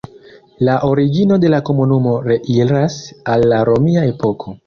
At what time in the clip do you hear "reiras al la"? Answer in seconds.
2.29-3.63